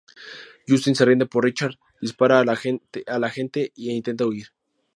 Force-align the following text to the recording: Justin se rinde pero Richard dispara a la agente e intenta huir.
Justin 0.67 0.95
se 0.95 1.05
rinde 1.05 1.27
pero 1.27 1.41
Richard 1.41 1.77
dispara 2.01 2.39
a 2.39 2.43
la 2.43 2.53
agente 3.27 3.61
e 3.65 3.71
intenta 3.93 4.25
huir. 4.25 4.47